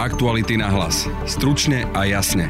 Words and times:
Aktuality 0.00 0.56
na 0.56 0.72
hlas. 0.72 1.04
Stručne 1.28 1.84
a 1.92 2.08
jasne. 2.08 2.48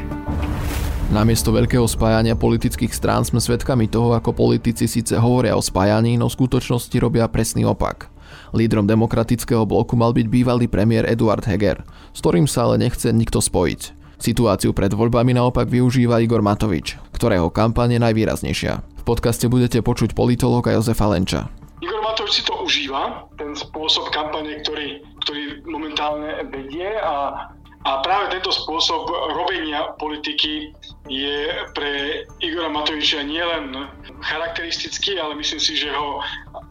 Namiesto 1.11 1.51
veľkého 1.51 1.83
spájania 1.83 2.39
politických 2.39 2.95
strán 2.95 3.27
sme 3.27 3.43
svedkami 3.43 3.91
toho, 3.91 4.15
ako 4.15 4.31
politici 4.31 4.87
síce 4.87 5.19
hovoria 5.19 5.59
o 5.59 5.59
spájaní, 5.59 6.15
no 6.15 6.31
v 6.31 6.37
skutočnosti 6.39 6.95
robia 6.95 7.27
presný 7.27 7.67
opak. 7.67 8.07
Lídrom 8.55 8.87
demokratického 8.87 9.67
bloku 9.67 9.99
mal 9.99 10.15
byť 10.15 10.31
bývalý 10.31 10.71
premiér 10.71 11.03
Eduard 11.11 11.43
Heger, 11.43 11.83
s 12.15 12.23
ktorým 12.23 12.47
sa 12.47 12.71
ale 12.71 12.87
nechce 12.87 13.11
nikto 13.11 13.43
spojiť. 13.43 13.99
Situáciu 14.15 14.71
pred 14.71 14.95
voľbami 14.95 15.35
naopak 15.35 15.67
využíva 15.67 16.23
Igor 16.23 16.39
Matovič, 16.39 16.95
ktorého 17.11 17.51
kampaň 17.51 17.99
je 17.99 18.03
najvýraznejšia. 18.07 18.79
V 18.79 19.03
podcaste 19.03 19.51
budete 19.51 19.83
počuť 19.83 20.15
politológa 20.15 20.71
Jozefa 20.71 21.11
Lenča. 21.11 21.51
Igor 21.81 22.01
Matovič 22.05 22.41
si 22.41 22.43
to 22.45 22.53
užíva, 22.61 23.25
ten 23.41 23.57
spôsob 23.57 24.13
kampane, 24.13 24.61
ktorý, 24.61 25.01
ktorý 25.25 25.65
momentálne 25.65 26.45
vedie 26.53 26.87
a 27.01 27.49
a 27.81 27.97
práve 28.05 28.37
tento 28.37 28.53
spôsob 28.53 29.09
robenia 29.09 29.97
politiky 29.97 30.69
je 31.09 31.37
pre 31.73 32.21
Igora 32.37 32.69
Matoviča 32.69 33.25
nielen 33.25 33.73
charakteristický, 34.21 35.17
ale 35.17 35.33
myslím 35.41 35.57
si, 35.57 35.73
že 35.73 35.89
ho 35.89 36.21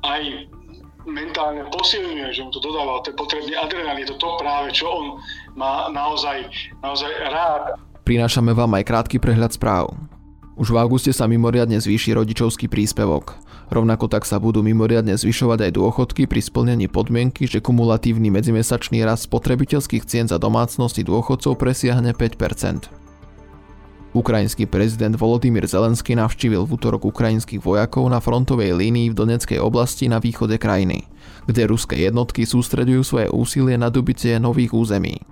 aj 0.07 0.47
mentálne 1.11 1.67
posilňuje, 1.67 2.31
že 2.31 2.47
mu 2.47 2.55
to 2.55 2.63
dodáva 2.63 3.03
ten 3.03 3.19
potrebný 3.19 3.59
adrenalín, 3.59 4.07
to 4.07 4.15
to 4.23 4.29
práve, 4.39 4.71
čo 4.71 4.87
on 4.87 5.07
má 5.59 5.91
naozaj, 5.91 6.47
naozaj 6.79 7.11
rád. 7.27 7.75
Prinášame 8.07 8.55
vám 8.55 8.71
aj 8.79 8.87
krátky 8.87 9.19
prehľad 9.19 9.51
správ. 9.51 9.91
Už 10.55 10.71
v 10.71 10.79
auguste 10.79 11.11
sa 11.11 11.27
mimoriadne 11.27 11.81
zvýši 11.83 12.15
rodičovský 12.15 12.71
príspevok. 12.71 13.35
Rovnako 13.71 14.11
tak 14.11 14.27
sa 14.27 14.43
budú 14.43 14.67
mimoriadne 14.67 15.15
zvyšovať 15.15 15.71
aj 15.71 15.73
dôchodky 15.79 16.27
pri 16.27 16.43
splnení 16.43 16.91
podmienky, 16.91 17.47
že 17.47 17.63
kumulatívny 17.63 18.27
medzimesačný 18.35 19.07
rast 19.07 19.31
spotrebiteľských 19.31 20.03
cien 20.11 20.27
za 20.27 20.43
domácnosti 20.43 21.07
dôchodcov 21.07 21.55
presiahne 21.55 22.11
5%. 22.11 22.91
Ukrajinský 24.11 24.67
prezident 24.67 25.15
Volodymyr 25.15 25.71
Zelenský 25.71 26.19
navštívil 26.19 26.67
v 26.67 26.75
útorok 26.75 27.15
ukrajinských 27.15 27.63
vojakov 27.63 28.11
na 28.11 28.19
frontovej 28.19 28.75
línii 28.75 29.15
v 29.15 29.19
Donetskej 29.23 29.63
oblasti 29.63 30.11
na 30.11 30.19
východe 30.19 30.59
krajiny, 30.59 31.07
kde 31.47 31.71
ruské 31.71 32.11
jednotky 32.11 32.43
sústredujú 32.43 33.07
svoje 33.07 33.31
úsilie 33.31 33.79
na 33.79 33.87
dobitie 33.87 34.35
nových 34.43 34.75
území. 34.75 35.23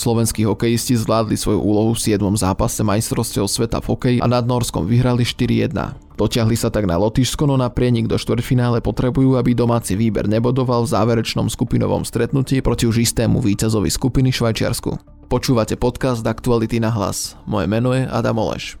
Slovenskí 0.00 0.48
hokejisti 0.48 0.96
zvládli 0.96 1.36
svoju 1.36 1.60
úlohu 1.60 1.92
v 1.92 2.16
7. 2.16 2.24
zápase 2.40 2.80
majstrovstiev 2.80 3.44
sveta 3.44 3.84
v 3.84 3.86
hokeji 3.92 4.18
a 4.24 4.26
nad 4.32 4.48
Norskom 4.48 4.88
vyhrali 4.88 5.28
4-1. 5.28 5.76
Dotiahli 6.16 6.56
sa 6.56 6.72
tak 6.72 6.88
na 6.88 6.96
Lotyšsko, 6.96 7.44
no 7.44 7.60
na 7.60 7.68
prienik 7.68 8.08
do 8.08 8.16
štvrťfinále 8.16 8.80
potrebujú, 8.80 9.36
aby 9.36 9.52
domáci 9.52 10.00
výber 10.00 10.24
nebodoval 10.24 10.88
v 10.88 10.92
záverečnom 10.96 11.52
skupinovom 11.52 12.08
stretnutí 12.08 12.64
proti 12.64 12.88
už 12.88 13.04
istému 13.04 13.44
víťazovi 13.44 13.92
skupiny 13.92 14.32
Švajčiarsku. 14.32 14.96
Počúvate 15.28 15.76
podcast 15.76 16.24
Aktuality 16.24 16.80
na 16.80 16.88
hlas. 16.88 17.36
Moje 17.44 17.68
meno 17.68 17.92
je 17.92 18.08
Adam 18.08 18.40
Oleš. 18.40 18.80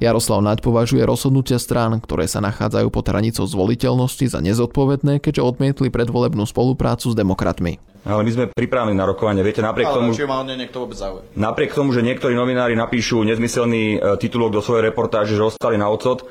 Jaroslav 0.00 0.40
Naď 0.40 0.64
považuje 0.64 1.04
rozhodnutia 1.04 1.60
strán, 1.60 2.00
ktoré 2.00 2.24
sa 2.24 2.40
nachádzajú 2.40 2.88
pod 2.88 3.04
hranicou 3.04 3.44
zvoliteľnosti 3.44 4.32
za 4.32 4.40
nezodpovedné, 4.40 5.20
keďže 5.20 5.44
odmietli 5.44 5.92
predvolebnú 5.92 6.48
spoluprácu 6.48 7.12
s 7.12 7.14
demokratmi. 7.14 7.76
Ale 8.08 8.24
my 8.24 8.30
sme 8.32 8.44
pripravení 8.48 8.96
na 8.96 9.04
rokovanie. 9.04 9.44
Viete, 9.44 9.60
napriek 9.60 9.92
Ale 9.92 9.96
tomu, 10.00 10.16
či 10.16 10.24
ma 10.24 10.40
niekto 10.40 10.88
vôbec 10.88 10.96
Napriek 11.36 11.76
tomu, 11.76 11.92
že 11.92 12.00
niektorí 12.00 12.32
novinári 12.32 12.72
napíšu 12.72 13.28
nezmyselný 13.28 14.00
e, 14.00 14.16
titulok 14.16 14.56
do 14.56 14.64
svojej 14.64 14.88
reportáže, 14.88 15.36
že 15.36 15.44
ostali 15.44 15.76
na 15.76 15.92
ocot, 15.92 16.24
e, 16.24 16.26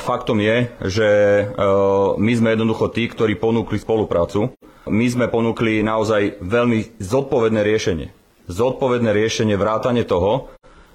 faktom 0.00 0.40
je, 0.40 0.72
že 0.88 1.08
e, 1.44 1.44
my 2.16 2.32
sme 2.32 2.56
jednoducho 2.56 2.88
tí, 2.96 3.12
ktorí 3.12 3.36
ponúkli 3.36 3.76
spoluprácu. 3.76 4.56
My 4.88 5.04
sme 5.04 5.28
ponúkli 5.28 5.84
naozaj 5.84 6.40
veľmi 6.40 6.96
zodpovedné 6.96 7.60
riešenie. 7.60 8.08
Zodpovedné 8.48 9.12
riešenie 9.12 9.60
vrátane 9.60 10.00
toho, 10.08 10.48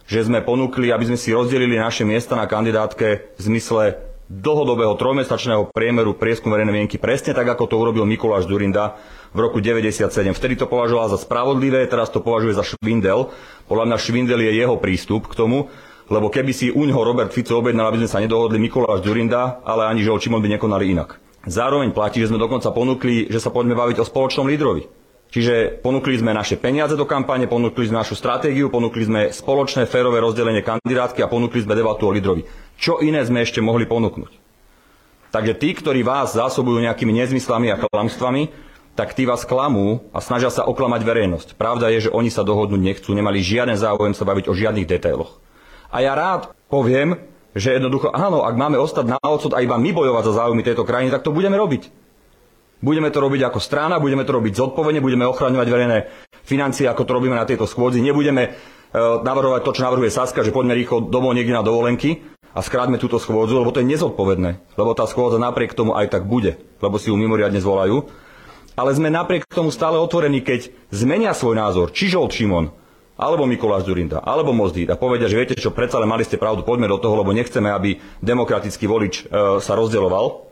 že 0.05 0.25
sme 0.25 0.41
ponúkli, 0.45 0.89
aby 0.89 1.09
sme 1.09 1.17
si 1.19 1.33
rozdelili 1.33 1.77
naše 1.77 2.05
miesta 2.05 2.37
na 2.37 2.45
kandidátke 2.45 3.37
v 3.37 3.41
zmysle 3.41 4.11
dlhodobého 4.31 4.95
trojmesačného 4.95 5.75
priemeru 5.75 6.15
prieskum 6.15 6.55
verejnej 6.55 6.71
mienky, 6.71 6.95
presne 6.95 7.35
tak, 7.35 7.51
ako 7.51 7.67
to 7.67 7.75
urobil 7.75 8.07
Mikuláš 8.07 8.47
Durinda 8.47 8.95
v 9.35 9.43
roku 9.43 9.59
97. 9.59 10.07
Vtedy 10.31 10.55
to 10.55 10.71
považoval 10.71 11.11
za 11.11 11.19
spravodlivé, 11.19 11.83
teraz 11.91 12.07
to 12.07 12.23
považuje 12.23 12.55
za 12.55 12.63
švindel. 12.63 13.35
Podľa 13.67 13.85
mňa 13.91 13.97
švindel 13.99 14.39
je 14.39 14.51
jeho 14.55 14.79
prístup 14.79 15.27
k 15.27 15.35
tomu, 15.35 15.67
lebo 16.07 16.31
keby 16.31 16.51
si 16.55 16.71
u 16.71 16.87
ňoho 16.87 17.03
Robert 17.03 17.35
Fico 17.35 17.59
objednal, 17.59 17.91
aby 17.91 18.07
sme 18.07 18.11
sa 18.11 18.23
nedohodli 18.23 18.59
Mikuláš 18.59 19.03
Durinda, 19.03 19.59
ale 19.67 19.91
ani 19.91 20.03
že 20.03 20.11
o 20.11 20.19
čím 20.19 20.39
by 20.39 20.47
nekonali 20.47 20.95
inak. 20.95 21.19
Zároveň 21.43 21.91
platí, 21.91 22.21
že 22.23 22.29
sme 22.29 22.39
dokonca 22.39 22.69
ponúkli, 22.71 23.27
že 23.27 23.41
sa 23.41 23.49
poďme 23.49 23.73
baviť 23.75 23.97
o 23.99 24.05
spoločnom 24.07 24.47
lídrovi. 24.47 25.00
Čiže 25.31 25.79
ponúkli 25.79 26.19
sme 26.19 26.35
naše 26.35 26.59
peniaze 26.59 26.99
do 26.99 27.07
kampane, 27.07 27.47
ponúkli 27.47 27.87
sme 27.87 28.03
našu 28.03 28.19
stratégiu, 28.19 28.67
ponúkli 28.67 29.07
sme 29.07 29.21
spoločné 29.31 29.87
férové 29.87 30.19
rozdelenie 30.19 30.59
kandidátky 30.59 31.23
a 31.23 31.31
ponúkli 31.31 31.63
sme 31.63 31.71
debatu 31.71 32.03
o 32.03 32.11
lídrovi. 32.11 32.43
Čo 32.75 32.99
iné 32.99 33.23
sme 33.23 33.39
ešte 33.39 33.63
mohli 33.63 33.87
ponúknuť? 33.87 34.31
Takže 35.31 35.55
tí, 35.55 35.71
ktorí 35.71 36.03
vás 36.03 36.35
zásobujú 36.35 36.83
nejakými 36.83 37.15
nezmyslami 37.15 37.71
a 37.71 37.79
klamstvami, 37.79 38.51
tak 38.99 39.15
tí 39.15 39.23
vás 39.23 39.47
klamú 39.47 40.03
a 40.11 40.19
snažia 40.19 40.51
sa 40.51 40.67
oklamať 40.67 41.01
verejnosť. 41.07 41.47
Pravda 41.55 41.87
je, 41.95 42.11
že 42.11 42.13
oni 42.13 42.27
sa 42.27 42.43
dohodnúť 42.43 42.83
nechcú, 42.83 43.15
nemali 43.15 43.39
žiaden 43.39 43.79
záujem 43.79 44.11
sa 44.11 44.27
baviť 44.27 44.51
o 44.51 44.53
žiadnych 44.53 44.83
detailoch. 44.83 45.39
A 45.87 46.03
ja 46.03 46.11
rád 46.11 46.51
poviem, 46.67 47.15
že 47.55 47.79
jednoducho, 47.79 48.11
áno, 48.11 48.43
ak 48.43 48.55
máme 48.59 48.75
ostať 48.75 49.15
na 49.15 49.19
odsud 49.23 49.55
a 49.55 49.63
iba 49.63 49.79
my 49.79 49.95
bojovať 49.95 50.23
za 50.27 50.43
záujmy 50.43 50.63
tejto 50.63 50.83
krajiny, 50.83 51.11
tak 51.11 51.23
to 51.23 51.31
budeme 51.31 51.55
robiť. 51.55 52.00
Budeme 52.81 53.13
to 53.13 53.21
robiť 53.21 53.41
ako 53.45 53.61
strana, 53.61 54.01
budeme 54.01 54.25
to 54.25 54.33
robiť 54.33 54.57
zodpovedne, 54.57 55.05
budeme 55.05 55.29
ochraňovať 55.29 55.67
verejné 55.69 55.97
financie, 56.41 56.89
ako 56.89 57.05
to 57.05 57.13
robíme 57.13 57.37
na 57.37 57.45
tejto 57.45 57.69
schôdzi. 57.69 58.01
Nebudeme 58.01 58.43
e, 58.43 58.51
navrhovať 59.21 59.61
to, 59.61 59.71
čo 59.77 59.85
navrhuje 59.85 60.09
Saska, 60.09 60.41
že 60.41 60.49
poďme 60.49 60.73
rýchlo 60.73 61.05
domov 61.05 61.37
niekde 61.37 61.53
na 61.53 61.61
dovolenky 61.61 62.25
a 62.51 62.59
skráťme 62.65 62.97
túto 62.97 63.21
schôdzu, 63.21 63.61
lebo 63.61 63.69
to 63.69 63.85
je 63.85 63.91
nezodpovedné. 63.93 64.75
Lebo 64.75 64.91
tá 64.97 65.05
schôdza 65.05 65.37
napriek 65.37 65.77
tomu 65.77 65.93
aj 65.93 66.09
tak 66.09 66.25
bude, 66.25 66.57
lebo 66.81 66.97
si 66.97 67.13
ju 67.13 67.15
mimoriadne 67.15 67.61
zvolajú. 67.61 68.09
Ale 68.73 68.97
sme 68.97 69.13
napriek 69.13 69.45
tomu 69.45 69.69
stále 69.69 70.01
otvorení, 70.01 70.41
keď 70.41 70.73
zmenia 70.89 71.37
svoj 71.37 71.61
názor, 71.61 71.93
či 71.93 72.09
Žolt 72.09 72.33
Šimon, 72.33 72.73
alebo 73.13 73.45
Mikuláš 73.45 73.85
Zurinda, 73.85 74.25
alebo 74.25 74.57
Mozdík 74.57 74.89
a 74.89 74.97
povedia, 74.97 75.29
že 75.29 75.37
viete 75.37 75.53
čo, 75.53 75.69
predsa 75.69 76.01
len 76.01 76.09
mali 76.09 76.25
ste 76.25 76.41
pravdu, 76.41 76.65
poďme 76.65 76.89
do 76.89 76.97
toho, 76.97 77.13
lebo 77.13 77.29
nechceme, 77.29 77.69
aby 77.69 78.01
demokratický 78.25 78.89
volič 78.89 79.13
e, 79.29 79.61
sa 79.61 79.77
rozdeľoval, 79.77 80.50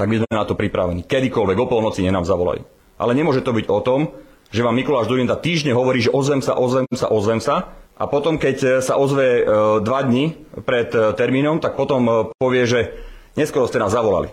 tak 0.00 0.08
my 0.08 0.24
sme 0.24 0.32
na 0.32 0.48
to 0.48 0.56
pripravení. 0.56 1.04
Kedykoľvek 1.04 1.60
o 1.60 1.66
polnoci 1.68 2.00
nenám 2.00 2.24
zavolajú. 2.24 2.64
Ale 2.96 3.12
nemôže 3.12 3.44
to 3.44 3.52
byť 3.52 3.68
o 3.68 3.80
tom, 3.84 4.00
že 4.48 4.64
vám 4.64 4.72
Mikuláš 4.72 5.12
Durinda 5.12 5.36
týždne 5.36 5.76
hovorí, 5.76 6.00
že 6.00 6.08
ozvem 6.08 6.40
sa, 6.40 6.56
ozvem 6.56 6.88
sa, 6.96 7.12
ozvem 7.12 7.36
sa 7.36 7.76
a 8.00 8.08
potom, 8.08 8.40
keď 8.40 8.56
e, 8.64 8.68
sa 8.80 8.96
ozve 8.96 9.40
e, 9.40 9.42
dva 9.84 10.00
dni 10.00 10.32
pred 10.64 10.88
e, 10.96 11.12
termínom, 11.12 11.60
tak 11.60 11.76
potom 11.76 12.32
povie, 12.40 12.64
že 12.64 12.80
neskoro 13.36 13.68
ste 13.68 13.76
nás 13.76 13.92
zavolali. 13.92 14.32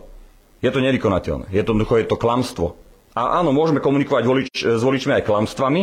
Je 0.64 0.72
to 0.72 0.80
nevykonateľné. 0.80 1.52
Je 1.52 1.62
to, 1.68 1.76
je 1.76 2.08
to 2.08 2.16
klamstvo. 2.16 2.80
A 3.12 3.44
áno, 3.44 3.52
môžeme 3.52 3.84
komunikovať 3.84 4.24
volič, 4.24 4.56
s 4.64 4.82
voličmi 4.82 5.20
aj 5.20 5.28
klamstvami, 5.28 5.82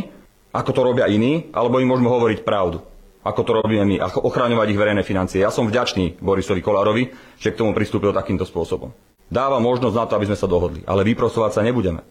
ako 0.56 0.70
to 0.72 0.80
robia 0.80 1.12
iní, 1.12 1.52
alebo 1.52 1.76
im 1.78 1.92
môžeme 1.92 2.08
hovoriť 2.08 2.40
pravdu 2.40 2.80
ako 3.24 3.40
to 3.40 3.56
robíme 3.56 3.88
my, 3.88 3.96
a 4.04 4.12
ochraňovať 4.20 4.68
ich 4.68 4.76
verejné 4.76 5.00
financie. 5.00 5.40
Ja 5.40 5.48
som 5.48 5.64
vďačný 5.64 6.20
Borisovi 6.20 6.60
Kolárovi, 6.60 7.08
že 7.40 7.56
k 7.56 7.58
tomu 7.64 7.72
pristúpil 7.72 8.12
takýmto 8.12 8.44
spôsobom 8.44 8.92
dáva 9.28 9.60
možnosť 9.60 9.96
na 9.96 10.04
to, 10.08 10.16
aby 10.16 10.28
sme 10.32 10.38
sa 10.38 10.50
dohodli. 10.50 10.80
Ale 10.84 11.06
vyprosovať 11.06 11.60
sa 11.60 11.62
nebudeme. 11.64 12.04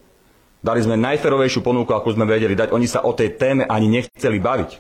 Dali 0.64 0.80
sme 0.80 0.96
najferovejšiu 0.96 1.60
ponuku, 1.60 1.92
ako 1.92 2.16
sme 2.16 2.24
vedeli 2.24 2.56
dať. 2.56 2.72
Oni 2.72 2.88
sa 2.88 3.04
o 3.04 3.12
tej 3.12 3.36
téme 3.36 3.68
ani 3.68 3.92
nechceli 3.92 4.40
baviť. 4.40 4.72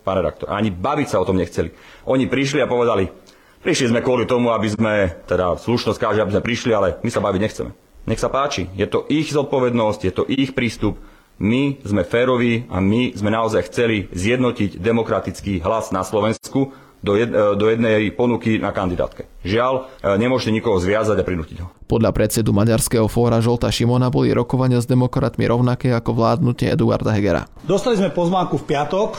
Pán 0.00 0.16
redaktor, 0.16 0.48
ani 0.48 0.72
baviť 0.72 1.08
sa 1.12 1.20
o 1.20 1.28
tom 1.28 1.36
nechceli. 1.36 1.76
Oni 2.08 2.24
prišli 2.24 2.64
a 2.64 2.70
povedali, 2.70 3.12
prišli 3.60 3.92
sme 3.92 4.00
kvôli 4.00 4.24
tomu, 4.24 4.48
aby 4.48 4.72
sme, 4.72 5.12
teda 5.28 5.60
slušnosť 5.60 6.00
káže, 6.00 6.24
aby 6.24 6.32
sme 6.40 6.46
prišli, 6.46 6.72
ale 6.72 6.96
my 7.04 7.10
sa 7.12 7.20
baviť 7.20 7.40
nechceme. 7.44 7.70
Nech 8.08 8.16
sa 8.16 8.32
páči, 8.32 8.72
je 8.72 8.88
to 8.88 9.04
ich 9.12 9.28
zodpovednosť, 9.28 10.00
je 10.08 10.12
to 10.16 10.24
ich 10.24 10.56
prístup. 10.56 10.96
My 11.36 11.76
sme 11.84 12.04
féroví 12.04 12.64
a 12.72 12.80
my 12.80 13.12
sme 13.12 13.28
naozaj 13.28 13.68
chceli 13.68 14.08
zjednotiť 14.12 14.80
demokratický 14.80 15.60
hlas 15.60 15.92
na 15.92 16.00
Slovensku 16.00 16.72
do, 17.00 17.16
jed, 17.16 17.32
do 17.32 17.64
jednej 17.66 18.12
ponuky 18.12 18.60
na 18.60 18.76
kandidátke. 18.76 19.24
Žiaľ, 19.44 19.88
nemôžete 20.20 20.52
nikoho 20.52 20.76
zviazať 20.76 21.16
a 21.20 21.24
prinútiť 21.24 21.56
ho. 21.64 21.72
Podľa 21.88 22.12
predsedu 22.12 22.52
maďarského 22.52 23.08
fóra 23.08 23.40
Žolta 23.40 23.72
Šimona 23.72 24.12
boli 24.12 24.30
rokovania 24.36 24.78
s 24.78 24.86
demokratmi 24.86 25.48
rovnaké 25.48 25.90
ako 25.96 26.12
vládnutie 26.12 26.68
Eduarda 26.70 27.16
Hegera. 27.16 27.48
Dostali 27.64 27.96
sme 27.96 28.12
pozvánku 28.12 28.60
v 28.60 28.68
piatok, 28.68 29.10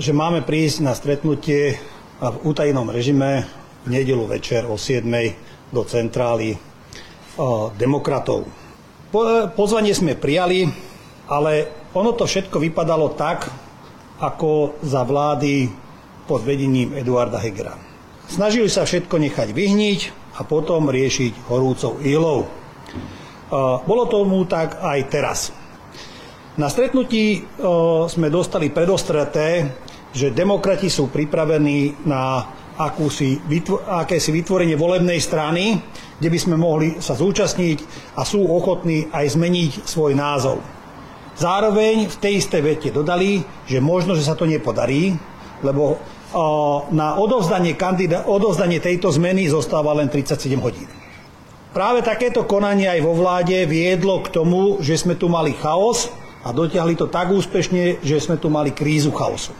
že 0.00 0.16
máme 0.16 0.42
prísť 0.42 0.82
na 0.82 0.96
stretnutie 0.96 1.76
v 2.16 2.36
utajenom 2.48 2.88
režime 2.88 3.44
v 3.84 3.88
nedelu 3.92 4.24
večer 4.24 4.64
o 4.64 4.80
7 4.80 5.04
do 5.70 5.84
centrály 5.84 6.56
demokratov. 7.76 8.48
Pozvanie 9.52 9.92
sme 9.92 10.16
prijali, 10.16 10.66
ale 11.28 11.68
ono 11.92 12.16
to 12.16 12.24
všetko 12.24 12.56
vypadalo 12.58 13.12
tak, 13.14 13.46
ako 14.16 14.80
za 14.80 15.04
vlády 15.04 15.68
pod 16.26 16.42
vedením 16.42 16.92
Eduarda 16.98 17.38
Hegera. 17.38 17.78
Snažili 18.26 18.66
sa 18.66 18.82
všetko 18.82 19.22
nechať 19.22 19.54
vyhniť 19.54 20.00
a 20.36 20.44
potom 20.44 20.90
riešiť 20.90 21.46
horúcou 21.46 22.02
ilou. 22.02 22.50
Bolo 23.86 24.04
tomu 24.10 24.42
tak 24.50 24.82
aj 24.82 25.00
teraz. 25.06 25.54
Na 26.58 26.66
stretnutí 26.66 27.46
sme 28.10 28.26
dostali 28.26 28.74
predostreté, 28.74 29.70
že 30.10 30.34
demokrati 30.34 30.90
sú 30.90 31.06
pripravení 31.12 32.08
na 32.08 32.42
akúsi, 32.76 33.38
akési 33.86 34.32
vytvorenie 34.34 34.74
volebnej 34.76 35.20
strany, 35.22 35.78
kde 36.18 36.28
by 36.32 36.38
sme 36.40 36.56
mohli 36.56 36.96
sa 36.98 37.14
zúčastniť 37.16 37.78
a 38.18 38.24
sú 38.24 38.44
ochotní 38.44 39.08
aj 39.12 39.36
zmeniť 39.36 39.72
svoj 39.84 40.12
názov. 40.16 40.60
Zároveň 41.36 42.08
v 42.08 42.16
tej 42.16 42.40
istej 42.40 42.60
vete 42.64 42.88
dodali, 42.88 43.44
že 43.68 43.80
možno, 43.80 44.16
že 44.16 44.24
sa 44.24 44.32
to 44.32 44.48
nepodarí, 44.48 45.12
lebo 45.60 46.00
na 46.92 47.16
odovzdanie, 47.16 47.74
kandida- 47.80 48.28
odovzdanie 48.28 48.76
tejto 48.78 49.08
zmeny 49.08 49.48
zostáva 49.48 49.96
len 49.96 50.12
37 50.12 50.60
hodín. 50.60 50.88
Práve 51.72 52.00
takéto 52.00 52.48
konanie 52.48 52.88
aj 52.88 53.00
vo 53.04 53.12
vláde 53.12 53.68
viedlo 53.68 54.24
k 54.24 54.32
tomu, 54.32 54.80
že 54.80 54.96
sme 54.96 55.16
tu 55.16 55.28
mali 55.28 55.52
chaos 55.52 56.08
a 56.44 56.52
dotiahli 56.52 56.96
to 56.96 57.08
tak 57.08 57.28
úspešne, 57.28 58.00
že 58.00 58.16
sme 58.16 58.40
tu 58.40 58.48
mali 58.48 58.72
krízu 58.72 59.12
chaosu. 59.12 59.52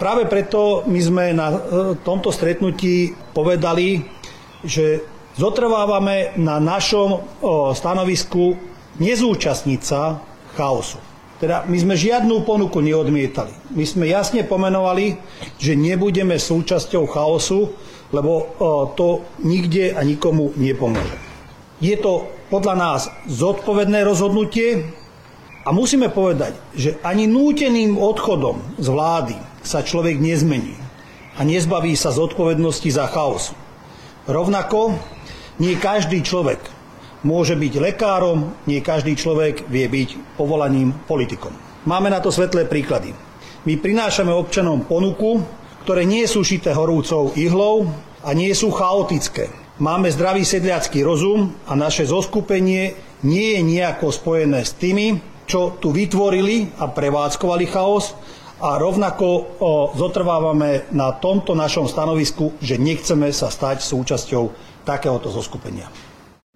Práve 0.00 0.30
preto 0.30 0.86
my 0.86 1.00
sme 1.02 1.24
na 1.34 1.48
e, 1.50 1.58
tomto 2.00 2.30
stretnutí 2.30 3.12
povedali, 3.34 4.06
že 4.62 5.02
zotrvávame 5.34 6.38
na 6.38 6.58
našom 6.58 7.22
stanovisku 7.74 8.58
nezúčastniť 8.98 9.80
sa 9.82 10.18
chaosu. 10.58 10.98
Teda 11.38 11.62
my 11.70 11.78
sme 11.78 11.94
žiadnu 11.94 12.42
ponuku 12.42 12.82
neodmietali. 12.82 13.54
My 13.70 13.86
sme 13.86 14.10
jasne 14.10 14.42
pomenovali, 14.42 15.14
že 15.54 15.78
nebudeme 15.78 16.34
súčasťou 16.34 17.06
chaosu, 17.06 17.78
lebo 18.10 18.58
to 18.98 19.22
nikde 19.46 19.94
a 19.94 20.02
nikomu 20.02 20.50
nepomôže. 20.58 21.14
Je 21.78 21.94
to 21.94 22.26
podľa 22.50 22.74
nás 22.74 23.00
zodpovedné 23.30 24.02
rozhodnutie 24.02 24.82
a 25.62 25.70
musíme 25.70 26.10
povedať, 26.10 26.58
že 26.74 26.98
ani 27.06 27.30
núteným 27.30 27.94
odchodom 27.94 28.58
z 28.80 28.88
vlády 28.90 29.36
sa 29.62 29.86
človek 29.86 30.18
nezmení 30.18 30.74
a 31.38 31.46
nezbaví 31.46 31.94
sa 31.94 32.10
zodpovednosti 32.10 32.90
za 32.90 33.06
chaos. 33.06 33.54
Rovnako 34.26 34.98
nie 35.62 35.78
každý 35.78 36.26
človek 36.26 36.58
môže 37.26 37.58
byť 37.58 37.72
lekárom, 37.82 38.54
nie 38.70 38.78
každý 38.78 39.18
človek 39.18 39.66
vie 39.66 39.86
byť 39.90 40.38
povolaním 40.38 40.94
politikom. 41.06 41.50
Máme 41.86 42.12
na 42.12 42.22
to 42.22 42.30
svetlé 42.30 42.68
príklady. 42.68 43.14
My 43.66 43.74
prinášame 43.78 44.30
občanom 44.30 44.86
ponuku, 44.86 45.42
ktoré 45.82 46.04
nie 46.04 46.28
sú 46.28 46.44
šité 46.44 46.76
horúcou 46.76 47.32
ihlou 47.34 47.88
a 48.22 48.30
nie 48.36 48.52
sú 48.52 48.70
chaotické. 48.70 49.50
Máme 49.78 50.10
zdravý 50.10 50.42
sedliacký 50.42 51.06
rozum 51.06 51.54
a 51.66 51.78
naše 51.78 52.02
zoskupenie 52.04 52.98
nie 53.24 53.48
je 53.54 53.60
nejako 53.62 54.10
spojené 54.10 54.66
s 54.66 54.74
tými, 54.74 55.18
čo 55.48 55.78
tu 55.80 55.94
vytvorili 55.94 56.76
a 56.82 56.90
prevádzkovali 56.90 57.66
chaos 57.70 58.12
a 58.58 58.74
rovnako 58.74 59.26
o, 59.26 59.44
zotrvávame 59.94 60.90
na 60.90 61.14
tomto 61.14 61.54
našom 61.54 61.86
stanovisku, 61.86 62.58
že 62.58 62.74
nechceme 62.74 63.30
sa 63.30 63.48
stať 63.48 63.80
súčasťou 63.86 64.50
takéhoto 64.82 65.30
zoskupenia. 65.30 66.07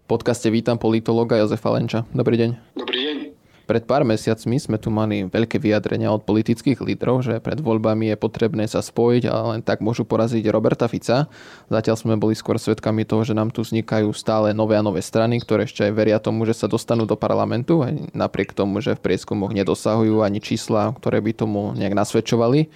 Podcaste 0.02 0.50
vítam 0.50 0.74
politologa 0.82 1.38
Jozefa 1.38 1.70
Lenča. 1.70 2.02
Dobrý 2.10 2.34
deň. 2.34 2.50
Dobrý 2.74 2.98
deň. 3.06 3.16
Pred 3.62 3.86
pár 3.86 4.02
mesiacmi 4.02 4.58
sme 4.58 4.74
tu 4.74 4.90
mali 4.90 5.30
veľké 5.30 5.62
vyjadrenia 5.62 6.10
od 6.10 6.26
politických 6.26 6.82
lídrov, 6.82 7.22
že 7.22 7.38
pred 7.38 7.62
voľbami 7.62 8.10
je 8.10 8.16
potrebné 8.18 8.66
sa 8.66 8.82
spojiť 8.82 9.30
a 9.30 9.54
len 9.54 9.62
tak 9.62 9.78
môžu 9.78 10.02
poraziť 10.02 10.42
Roberta 10.50 10.90
Fica. 10.90 11.30
Zatiaľ 11.70 11.94
sme 11.94 12.18
boli 12.18 12.34
skôr 12.34 12.58
svedkami 12.58 13.06
toho, 13.06 13.22
že 13.22 13.38
nám 13.38 13.54
tu 13.54 13.62
vznikajú 13.62 14.10
stále 14.10 14.50
nové 14.50 14.74
a 14.74 14.82
nové 14.82 15.06
strany, 15.06 15.38
ktoré 15.38 15.70
ešte 15.70 15.86
aj 15.86 15.94
veria 15.94 16.18
tomu, 16.18 16.50
že 16.50 16.58
sa 16.58 16.66
dostanú 16.66 17.06
do 17.06 17.14
parlamentu, 17.14 17.86
aj 17.86 18.10
napriek 18.10 18.58
tomu, 18.58 18.82
že 18.82 18.98
v 18.98 19.04
prieskumoch 19.06 19.54
nedosahujú 19.54 20.26
ani 20.26 20.42
čísla, 20.42 20.98
ktoré 20.98 21.22
by 21.22 21.30
tomu 21.30 21.78
nejak 21.78 21.94
nasvedčovali. 21.94 22.66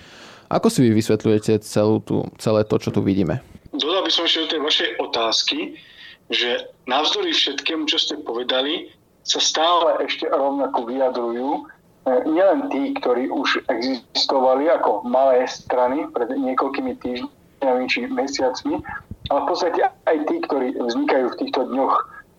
Ako 0.46 0.70
si 0.70 0.86
vy 0.86 0.94
vysvetľujete 0.94 1.58
celú 1.66 1.98
tú, 1.98 2.30
celé 2.38 2.62
to, 2.62 2.78
čo 2.78 2.94
tu 2.94 3.02
vidíme? 3.02 3.42
Dodal 3.74 4.06
by 4.06 4.10
som 4.14 4.24
ešte 4.24 4.46
do 4.46 4.50
tej 4.54 4.60
vašej 4.62 4.88
otázky, 5.02 5.58
že 6.30 6.70
navzdory 6.90 7.30
všetkému, 7.30 7.86
čo 7.86 7.98
ste 7.98 8.18
povedali, 8.22 8.90
sa 9.26 9.42
stále 9.42 10.06
ešte 10.06 10.30
rovnako 10.30 10.86
vyjadrujú 10.86 11.50
e, 11.54 11.62
nielen 12.30 12.70
tí, 12.70 12.94
ktorí 12.98 13.26
už 13.30 13.66
existovali 13.66 14.70
ako 14.70 15.02
malé 15.06 15.46
strany 15.50 16.06
pred 16.14 16.30
niekoľkými 16.30 16.94
týždňami 17.02 17.84
či 17.90 18.06
mesiacmi, 18.06 18.78
ale 19.30 19.38
v 19.42 19.48
podstate 19.50 19.80
aj 19.82 20.16
tí, 20.30 20.36
ktorí 20.46 20.78
vznikajú 20.78 21.26
v 21.34 21.38
týchto 21.42 21.66
dňoch, 21.74 21.94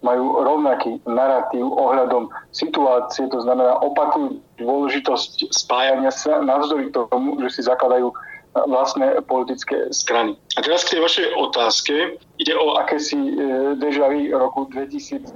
majú 0.06 0.45
rovnaký 0.45 1.01
narratív 1.10 1.74
ohľadom 1.74 2.30
situácie, 2.54 3.25
to 3.33 3.42
znamená 3.42 3.81
opakujú 3.81 4.38
dôležitosť 4.62 5.50
spájania 5.50 6.13
sa 6.13 6.38
navzdory 6.40 6.94
tomu, 6.94 7.42
že 7.42 7.60
si 7.60 7.62
zakladajú 7.66 8.13
vlastné 8.55 9.21
politické 9.25 9.91
strany. 9.94 10.35
A 10.57 10.63
teraz 10.63 10.88
k 10.88 10.97
tej 10.97 11.01
vašej 11.03 11.27
otázke. 11.38 11.94
Ide 12.38 12.53
o 12.57 12.77
akési 12.77 13.17
e, 13.17 13.31
dežavy 13.77 14.33
roku 14.33 14.65
2020, 14.73 15.29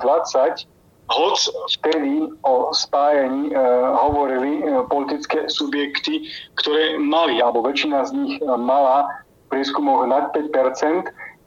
hoc 1.12 1.38
vtedy 1.76 2.32
o 2.46 2.72
spájaní 2.72 3.52
e, 3.52 3.56
hovorili 4.00 4.52
e, 4.62 4.86
politické 4.90 5.50
subjekty, 5.52 6.30
ktoré 6.58 6.98
mali, 6.98 7.42
alebo 7.42 7.62
väčšina 7.66 8.06
z 8.08 8.12
nich 8.16 8.34
mala 8.46 9.06
v 9.50 9.60
prieskumoch 9.60 10.08
nad 10.08 10.32
5 10.32 10.50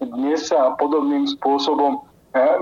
dnes 0.05 0.52
sa 0.52 0.76
podobným 0.76 1.25
spôsobom 1.38 2.05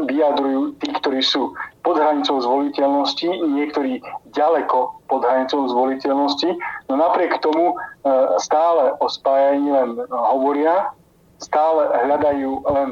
vyjadrujú 0.05 0.77
tí, 0.85 0.93
ktorí 1.01 1.25
sú 1.25 1.57
pod 1.81 1.97
hranicou 1.97 2.39
zvoliteľnosti, 2.45 3.25
niektorí 3.25 4.05
ďaleko 4.37 5.03
pod 5.09 5.21
hranicou 5.25 5.65
zvoliteľnosti, 5.73 6.61
no 6.93 6.95
napriek 7.01 7.41
tomu 7.41 7.73
e, 7.73 7.77
stále 8.39 8.93
o 8.99 9.07
spájaní 9.09 9.71
len 9.71 9.89
hovoria, 10.11 10.91
stále 11.39 11.91
hľadajú 12.07 12.53
len 12.67 12.89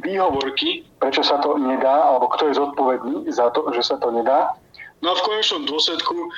výhovorky, 0.00 0.88
prečo 0.98 1.20
sa 1.20 1.38
to 1.44 1.60
nedá, 1.60 2.08
alebo 2.08 2.32
kto 2.32 2.48
je 2.48 2.58
zodpovedný 2.58 3.28
za 3.28 3.52
to, 3.52 3.68
že 3.76 3.82
sa 3.84 3.96
to 4.00 4.08
nedá. 4.08 4.56
No 5.02 5.12
a 5.12 5.18
v 5.18 5.26
konečnom 5.26 5.66
dôsledku 5.66 6.14
e, 6.14 6.28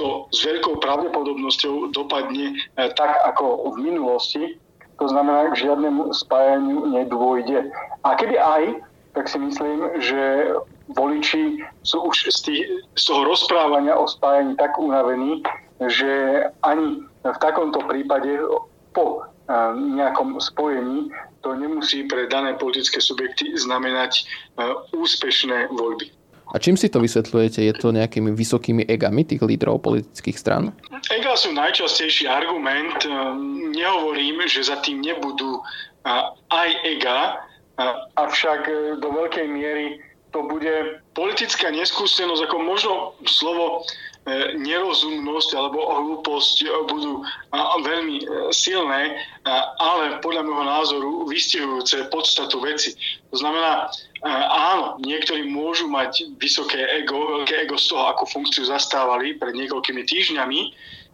to 0.00 0.26
s 0.32 0.40
veľkou 0.40 0.80
pravdepodobnosťou 0.80 1.92
dopadne 1.92 2.56
e, 2.56 2.82
tak 2.96 3.12
ako 3.28 3.76
v 3.76 3.92
minulosti, 3.92 4.56
to 4.96 5.06
znamená, 5.06 5.52
k 5.52 5.68
žiadnemu 5.68 6.16
spájaniu 6.16 6.88
nedôjde. 6.88 7.68
A 8.02 8.16
keby 8.16 8.40
aj, 8.40 8.64
tak 9.12 9.28
si 9.28 9.36
myslím, 9.38 10.00
že 10.00 10.54
voliči 10.96 11.60
sú 11.84 12.08
už 12.08 12.32
z, 12.32 12.38
tých, 12.42 12.64
z 12.96 13.02
toho 13.04 13.28
rozprávania 13.28 13.94
o 14.00 14.08
spájaní 14.08 14.56
tak 14.56 14.80
unavení, 14.80 15.44
že 15.86 16.42
ani 16.64 17.04
v 17.32 17.38
takomto 17.40 17.80
prípade 17.88 18.36
po 18.92 19.24
eh, 19.24 19.54
nejakom 19.76 20.36
spojení 20.40 21.08
to 21.40 21.52
nemusí 21.56 22.08
pre 22.08 22.28
dané 22.28 22.56
politické 22.56 23.00
subjekty 23.00 23.56
znamenať 23.56 24.24
eh, 24.60 24.96
úspešné 24.96 25.72
voľby. 25.72 26.12
A 26.54 26.60
čím 26.60 26.76
si 26.76 26.92
to 26.92 27.00
vysvetľujete? 27.00 27.66
Je 27.66 27.74
to 27.74 27.90
nejakými 27.90 28.30
vysokými 28.30 28.86
egami 28.86 29.26
tých 29.26 29.42
lídrov 29.42 29.80
politických 29.80 30.36
stran? 30.38 30.70
Ega 31.10 31.34
sú 31.34 31.50
najčastejší 31.56 32.28
argument. 32.28 33.00
Eh, 33.02 33.10
nehovorím, 33.74 34.44
že 34.46 34.68
za 34.68 34.78
tým 34.84 35.00
nebudú 35.02 35.64
aj 36.52 36.68
ega, 36.84 37.40
avšak 38.14 38.60
e, 38.68 38.74
do 39.02 39.08
veľkej 39.10 39.46
miery 39.50 39.98
to 40.30 40.42
bude 40.46 40.98
politická 41.14 41.70
neskúsenosť, 41.70 42.42
ako 42.50 42.56
možno 42.58 42.94
slovo 43.26 43.66
e, 43.78 43.82
nerozumnosť 44.56 45.50
alebo 45.52 45.84
hlúposť 45.84 46.64
e, 46.64 46.68
budú 46.88 47.12
veľmi 47.84 48.24
silné, 48.56 49.20
ale 49.76 50.16
podľa 50.24 50.48
môjho 50.48 50.64
názoru 50.64 51.10
vystihujúce 51.28 52.08
podstatu 52.08 52.56
veci. 52.64 52.96
To 53.28 53.36
znamená, 53.36 53.92
áno, 54.48 54.96
niektorí 55.04 55.44
môžu 55.44 55.92
mať 55.92 56.32
vysoké 56.40 57.04
ego, 57.04 57.44
veľké 57.44 57.68
ego 57.68 57.76
z 57.76 57.92
toho, 57.92 58.08
akú 58.08 58.24
funkciu 58.24 58.64
zastávali 58.64 59.36
pred 59.36 59.52
niekoľkými 59.52 60.02
týždňami, 60.08 60.60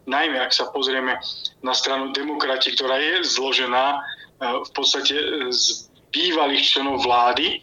najmä 0.07 0.39
ak 0.39 0.55
sa 0.55 0.71
pozrieme 0.71 1.19
na 1.59 1.73
stranu 1.75 2.15
demokrati, 2.15 2.71
ktorá 2.71 2.95
je 2.95 3.27
zložená 3.27 3.99
v 4.39 4.69
podstate 4.71 5.13
z 5.51 5.91
bývalých 6.15 6.63
členov 6.63 7.03
vlády. 7.03 7.59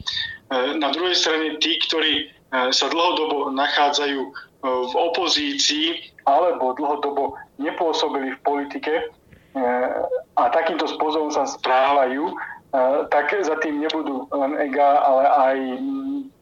Na 0.77 0.93
druhej 0.93 1.17
strane 1.17 1.57
tí, 1.59 1.81
ktorí 1.83 2.31
sa 2.53 2.87
dlhodobo 2.89 3.53
nachádzajú 3.53 4.48
v 4.63 4.95
opozícii 4.95 6.13
alebo 6.27 6.75
dlhodobo 6.75 7.39
nepôsobili 7.63 8.35
v 8.35 8.43
politike 8.43 8.95
a 10.35 10.43
takýmto 10.51 10.87
spôsobom 10.91 11.31
sa 11.31 11.47
správajú, 11.47 12.35
tak 13.09 13.33
za 13.33 13.57
tým 13.65 13.81
nebudú 13.81 14.29
len 14.35 14.59
ega, 14.61 15.01
ale 15.01 15.25
aj 15.25 15.57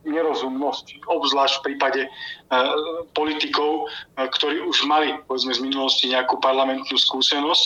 nerozumnosť, 0.07 1.07
obzvlášť 1.07 1.55
v 1.61 1.65
prípade 1.71 2.03
politikov, 3.15 3.91
ktorí 4.17 4.63
už 4.65 4.87
mali 4.87 5.15
povedzme, 5.27 5.55
z 5.55 5.63
minulosti 5.63 6.11
nejakú 6.11 6.39
parlamentnú 6.43 6.97
skúsenosť, 6.99 7.65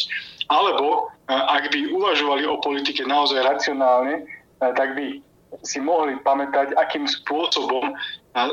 alebo 0.50 1.08
ak 1.30 1.72
by 1.72 1.94
uvažovali 1.94 2.44
o 2.48 2.60
politike 2.60 3.06
naozaj 3.06 3.44
racionálne, 3.44 4.28
tak 4.60 4.98
by 4.98 5.22
si 5.66 5.82
mohli 5.82 6.14
pamätať, 6.22 6.76
akým 6.78 7.10
spôsobom 7.10 7.96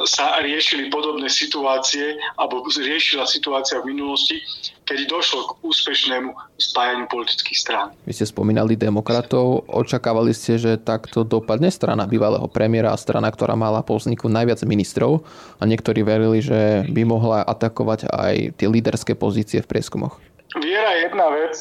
sa 0.09 0.41
riešili 0.41 0.89
podobné 0.89 1.29
situácie 1.29 2.17
alebo 2.33 2.65
riešila 2.65 3.29
situácia 3.29 3.77
v 3.81 3.93
minulosti, 3.93 4.41
keď 4.89 5.05
došlo 5.05 5.41
k 5.45 5.51
úspešnému 5.61 6.33
spájaniu 6.57 7.05
politických 7.05 7.57
strán. 7.57 7.87
Vy 8.09 8.17
ste 8.17 8.25
spomínali 8.25 8.73
demokratov. 8.73 9.69
Očakávali 9.69 10.33
ste, 10.33 10.57
že 10.57 10.81
takto 10.81 11.21
dopadne 11.21 11.69
strana 11.69 12.09
bývalého 12.09 12.49
premiéra 12.49 12.89
a 12.89 12.97
strana, 12.97 13.29
ktorá 13.29 13.53
mala 13.53 13.85
po 13.85 14.01
vzniku 14.01 14.25
najviac 14.31 14.65
ministrov 14.65 15.21
a 15.61 15.63
niektorí 15.69 16.01
verili, 16.01 16.41
že 16.41 16.87
by 16.89 17.01
mohla 17.05 17.45
atakovať 17.45 18.09
aj 18.09 18.35
tie 18.57 18.67
líderské 18.67 19.13
pozície 19.13 19.61
v 19.61 19.69
prieskumoch. 19.69 20.17
Viera 20.57 20.89
je 20.97 21.05
jedna 21.05 21.27
vec, 21.29 21.53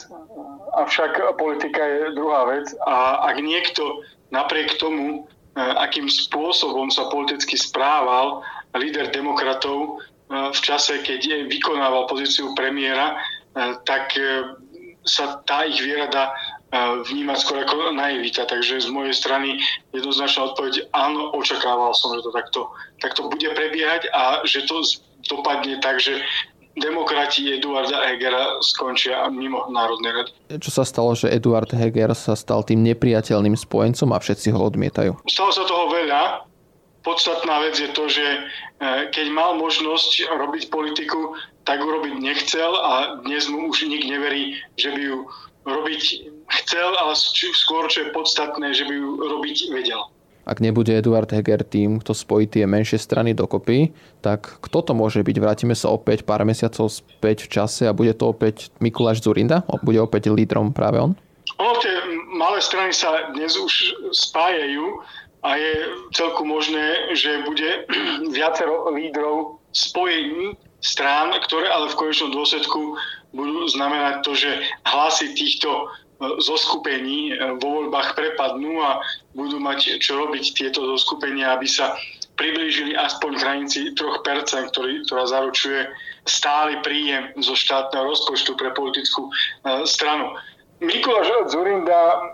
avšak 0.80 1.36
politika 1.36 1.84
je 1.84 2.16
druhá 2.16 2.48
vec 2.48 2.66
a 2.88 3.28
ak 3.28 3.36
niekto 3.44 3.82
napriek 4.32 4.78
tomu 4.80 5.28
akým 5.56 6.06
spôsobom 6.06 6.92
sa 6.92 7.08
politicky 7.08 7.56
správal 7.56 8.44
líder 8.76 9.08
demokratov 9.08 9.78
e, 9.80 10.52
v 10.52 10.60
čase, 10.60 11.00
keď 11.00 11.48
vykonával 11.48 12.04
pozíciu 12.12 12.52
premiéra, 12.52 13.16
e, 13.16 13.16
tak 13.88 14.12
sa 15.06 15.40
tá 15.46 15.64
ich 15.64 15.78
viera 15.80 16.10
dá 16.10 16.34
vnímať 17.06 17.38
skôr 17.38 17.62
ako 17.62 17.94
naivita. 17.94 18.42
Takže 18.42 18.82
z 18.82 18.90
mojej 18.90 19.14
strany 19.14 19.62
jednoznačná 19.94 20.50
odpoveď 20.52 20.90
áno, 20.90 21.30
očakával 21.38 21.94
som, 21.94 22.18
že 22.18 22.26
to 22.26 22.32
takto, 22.34 22.60
takto 22.98 23.20
bude 23.30 23.46
prebiehať 23.54 24.10
a 24.10 24.42
že 24.42 24.66
to 24.66 24.82
dopadne 25.30 25.78
tak, 25.78 26.02
že 26.02 26.22
demokrati 26.76 27.56
Eduarda 27.56 28.04
Hegera 28.04 28.60
skončia 28.60 29.24
mimo 29.32 29.64
Národnej 29.72 30.12
rady. 30.12 30.30
Čo 30.60 30.70
sa 30.70 30.84
stalo, 30.84 31.16
že 31.16 31.32
Eduard 31.32 31.72
Heger 31.72 32.12
sa 32.12 32.36
stal 32.36 32.62
tým 32.62 32.84
nepriateľným 32.84 33.56
spojencom 33.56 34.12
a 34.12 34.20
všetci 34.20 34.52
ho 34.52 34.60
odmietajú? 34.60 35.12
Stalo 35.24 35.50
sa 35.50 35.64
toho 35.64 35.88
veľa. 35.88 36.44
Podstatná 37.00 37.62
vec 37.62 37.78
je 37.78 37.90
to, 37.94 38.10
že 38.10 38.26
e, 38.26 38.38
keď 39.14 39.26
mal 39.30 39.54
možnosť 39.56 40.26
robiť 40.26 40.74
politiku, 40.74 41.38
tak 41.62 41.78
ju 41.78 41.86
robiť 41.86 42.18
nechcel 42.18 42.70
a 42.74 43.22
dnes 43.22 43.46
mu 43.46 43.70
už 43.70 43.86
nik 43.86 44.10
neverí, 44.10 44.58
že 44.74 44.90
by 44.90 45.00
ju 45.00 45.18
robiť 45.66 46.02
chcel, 46.62 46.90
ale 46.98 47.14
skôr, 47.54 47.86
čo 47.86 48.06
je 48.06 48.14
podstatné, 48.14 48.74
že 48.74 48.86
by 48.90 48.94
ju 48.94 49.10
robiť 49.22 49.70
vedel 49.70 50.02
ak 50.46 50.62
nebude 50.62 50.94
Eduard 50.94 51.26
Heger 51.26 51.66
tým, 51.66 51.98
kto 51.98 52.14
spojí 52.14 52.46
tie 52.46 52.70
menšie 52.70 53.02
strany 53.02 53.34
dokopy, 53.34 53.90
tak 54.22 54.62
kto 54.62 54.78
to 54.86 54.92
môže 54.94 55.18
byť? 55.18 55.36
Vrátime 55.42 55.74
sa 55.74 55.90
opäť 55.90 56.22
pár 56.22 56.46
mesiacov 56.46 56.86
späť 56.86 57.50
v 57.50 57.58
čase 57.58 57.82
a 57.90 57.92
bude 57.92 58.14
to 58.14 58.30
opäť 58.30 58.70
Mikuláš 58.78 59.26
Zurinda? 59.26 59.66
Bude 59.82 59.98
opäť 59.98 60.30
lídrom 60.30 60.70
práve 60.70 61.02
on? 61.02 61.18
Ono, 61.58 61.74
tie 61.82 61.94
malé 62.38 62.62
strany 62.62 62.94
sa 62.94 63.34
dnes 63.34 63.58
už 63.58 63.74
spájajú 64.14 65.02
a 65.42 65.58
je 65.58 65.72
celku 66.14 66.46
možné, 66.46 67.10
že 67.18 67.42
bude 67.42 67.90
viacero 68.38 68.86
lídrov 68.94 69.58
spojení 69.74 70.54
strán, 70.78 71.34
ktoré 71.42 71.66
ale 71.66 71.90
v 71.90 71.98
konečnom 71.98 72.30
dôsledku 72.30 72.94
budú 73.34 73.66
znamenať 73.66 74.22
to, 74.22 74.32
že 74.38 74.50
hlasy 74.86 75.34
týchto 75.34 75.90
zoskupení 76.20 77.32
e, 77.32 77.60
vo 77.60 77.82
voľbách 77.82 78.16
prepadnú 78.16 78.80
a 78.80 79.00
budú 79.36 79.60
mať 79.60 80.00
čo 80.00 80.16
robiť 80.16 80.44
tieto 80.56 80.84
zoskupenia, 80.96 81.52
aby 81.52 81.68
sa 81.68 81.96
priblížili 82.36 82.92
aspoň 82.96 83.30
k 83.36 83.42
hranici 83.44 83.78
3%, 83.96 84.72
ktorý, 84.72 85.04
ktorá 85.08 85.24
zaručuje 85.28 85.88
stály 86.28 86.80
príjem 86.84 87.32
zo 87.40 87.56
štátneho 87.56 88.12
rozpočtu 88.12 88.56
pre 88.56 88.72
politickú 88.72 89.28
e, 89.28 89.32
stranu. 89.84 90.36
Mikuláš 90.80 91.32
Zurinda 91.48 92.32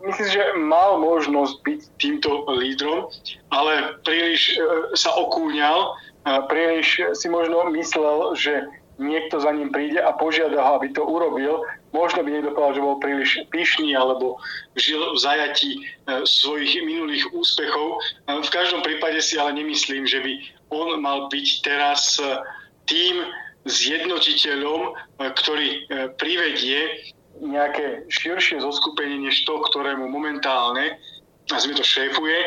myslím, 0.00 0.28
že 0.32 0.44
mal 0.56 0.96
možnosť 1.00 1.54
byť 1.60 1.80
týmto 2.00 2.48
lídrom, 2.52 3.12
ale 3.52 3.96
príliš 4.04 4.56
e, 4.56 4.96
sa 4.96 5.12
okúňal, 5.16 5.96
príliš 6.46 7.18
si 7.18 7.26
možno 7.26 7.66
myslel, 7.74 8.38
že 8.38 8.62
niekto 9.02 9.42
za 9.42 9.50
ním 9.50 9.74
príde 9.74 9.98
a 9.98 10.14
požiada 10.14 10.62
ho, 10.62 10.78
aby 10.78 10.94
to 10.94 11.02
urobil, 11.02 11.66
možno 11.92 12.24
by 12.24 12.28
niekto 12.32 12.56
povedal, 12.56 12.74
že 12.74 12.82
bol 12.84 12.96
príliš 12.98 13.30
pyšný 13.52 13.92
alebo 13.94 14.40
žil 14.76 15.00
v 15.12 15.18
zajatí 15.20 15.72
e, 15.76 15.80
svojich 16.24 16.80
minulých 16.82 17.28
úspechov. 17.30 18.00
E, 18.26 18.40
v 18.40 18.50
každom 18.50 18.80
prípade 18.80 19.20
si 19.20 19.36
ale 19.36 19.56
nemyslím, 19.56 20.08
že 20.08 20.24
by 20.24 20.32
on 20.72 20.88
mal 21.04 21.28
byť 21.28 21.48
teraz 21.62 22.16
e, 22.18 22.24
tým 22.88 23.22
zjednotiteľom, 23.62 24.98
ktorý 25.22 25.86
privedie 26.18 27.14
nejaké 27.38 28.10
širšie 28.10 28.58
zoskupenie 28.58 29.22
než 29.22 29.46
to, 29.46 29.62
ktorému 29.70 30.10
momentálne 30.10 30.98
nazvime 31.46 31.78
to 31.78 31.86
šéfuje, 31.86 32.38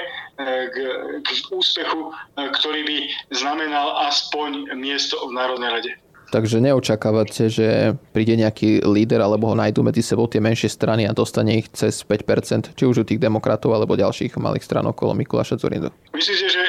k, 0.72 0.76
k 1.24 1.28
úspechu, 1.56 2.12
ktorý 2.36 2.82
by 2.84 2.98
znamenal 3.32 3.96
aspoň 4.12 4.76
miesto 4.76 5.16
v 5.24 5.36
Národnej 5.40 5.70
rade. 5.72 5.92
Takže 6.34 6.58
neočakávate, 6.62 7.48
že 7.48 7.94
príde 8.12 8.36
nejaký 8.36 8.82
líder 8.86 9.22
alebo 9.22 9.54
ho 9.54 9.56
nájdú 9.56 9.86
medzi 9.86 10.02
sebou 10.02 10.26
tie 10.26 10.42
menšie 10.42 10.70
strany 10.72 11.06
a 11.06 11.14
dostane 11.14 11.62
ich 11.62 11.70
cez 11.72 12.02
5%, 12.02 12.74
či 12.74 12.84
už 12.84 13.02
u 13.02 13.06
tých 13.06 13.22
demokratov 13.22 13.78
alebo 13.78 14.00
ďalších 14.00 14.36
malých 14.42 14.66
stran 14.66 14.86
okolo 14.90 15.14
Mikuláša 15.14 15.62
Zurindu. 15.62 15.94
Myslíte, 16.12 16.48
že 16.50 16.64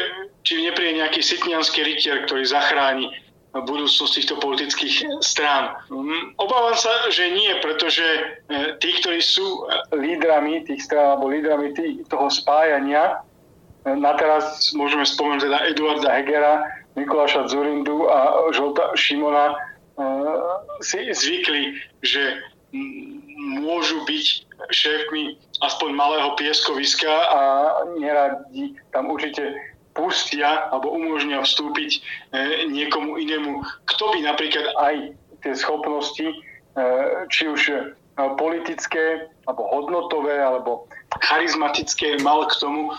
či 0.46 0.62
nepríde 0.62 1.02
nejaký 1.02 1.20
sitnianský 1.24 1.82
rytier, 1.82 2.22
ktorý 2.28 2.46
zachráni 2.46 3.10
budúcnosť 3.56 4.12
týchto 4.12 4.36
politických 4.36 5.24
strán. 5.24 5.80
Mm, 5.88 6.36
obávam 6.36 6.76
sa, 6.76 6.92
že 7.08 7.32
nie, 7.32 7.48
pretože 7.64 8.04
e, 8.04 8.76
tí, 8.76 8.92
ktorí 9.00 9.24
sú 9.24 9.64
lídrami 9.96 10.66
tých 10.68 10.84
strán 10.84 11.16
alebo 11.16 11.32
lídrami 11.32 11.72
tých, 11.72 12.04
toho 12.12 12.28
spájania, 12.28 13.24
e, 13.88 13.96
na 13.96 14.12
teraz 14.20 14.76
môžeme 14.76 15.08
spomenúť 15.08 15.48
teda 15.48 15.58
Eduarda 15.72 16.10
Hegera, 16.20 16.54
Mikuláša 16.96 17.52
Zurindu 17.52 18.08
a 18.08 18.48
Žolta 18.56 18.96
Šimona 18.96 19.52
e, 19.52 19.56
si 20.80 21.04
zvykli, 21.12 21.76
že 22.00 22.40
môžu 23.60 24.00
byť 24.08 24.24
šéfmi 24.72 25.36
aspoň 25.60 25.90
malého 25.92 26.32
pieskoviska 26.40 27.12
a 27.12 27.40
neradi 28.00 28.74
tam 28.96 29.12
určite 29.12 29.54
pustia 29.92 30.68
alebo 30.72 30.92
umožnia 30.92 31.44
vstúpiť 31.44 31.90
e, 31.92 32.00
niekomu 32.72 33.20
inému, 33.20 33.60
kto 33.92 34.04
by 34.16 34.18
napríklad 34.24 34.66
aj 34.80 34.94
tie 35.44 35.52
schopnosti, 35.52 36.26
e, 36.26 36.36
či 37.28 37.44
už 37.52 37.92
politické, 38.40 39.28
alebo 39.44 39.68
hodnotové, 39.68 40.40
alebo 40.40 40.88
charizmatické 41.20 42.22
mal 42.22 42.46
k 42.48 42.54
tomu, 42.60 42.92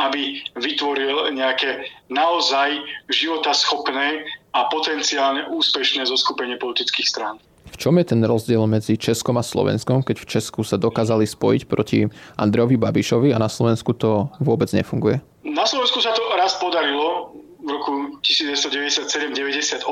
aby 0.00 0.42
vytvoril 0.58 1.32
nejaké 1.32 1.84
naozaj 2.12 2.78
životaschopné 3.10 4.24
a 4.54 4.60
potenciálne 4.70 5.48
úspešné 5.50 6.06
zoskupenie 6.06 6.56
politických 6.56 7.08
strán. 7.08 7.38
V 7.74 7.80
čom 7.80 7.98
je 7.98 8.06
ten 8.06 8.22
rozdiel 8.22 8.62
medzi 8.70 8.94
Českom 8.94 9.34
a 9.34 9.42
Slovenskom, 9.42 10.06
keď 10.06 10.22
v 10.22 10.30
Česku 10.38 10.62
sa 10.62 10.78
dokázali 10.78 11.26
spojiť 11.26 11.66
proti 11.66 12.06
Andrejovi 12.38 12.78
Babišovi 12.78 13.34
a 13.34 13.42
na 13.42 13.50
Slovensku 13.50 13.90
to 13.98 14.30
vôbec 14.38 14.70
nefunguje? 14.70 15.18
Na 15.42 15.66
Slovensku 15.66 15.98
sa 15.98 16.14
to 16.14 16.22
raz 16.38 16.54
podarilo 16.62 17.34
v 17.58 17.68
roku 17.74 18.22
1997-98 18.22 19.82